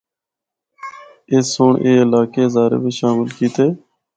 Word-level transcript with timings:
اس 1.33 1.45
سنڑ 1.53 1.73
اے 1.83 1.91
علاقے 2.03 2.41
ہزارے 2.47 2.77
بچ 2.83 2.93
شامل 2.99 3.27
کیتے۔ 3.37 3.65